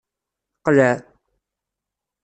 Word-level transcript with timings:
Qleɛ! 0.65 0.91